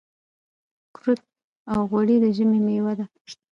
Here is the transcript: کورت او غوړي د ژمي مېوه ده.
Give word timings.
کورت 0.95 1.21
او 1.71 1.79
غوړي 1.89 2.15
د 2.23 2.25
ژمي 2.37 2.59
مېوه 2.65 2.93
ده. 2.99 3.05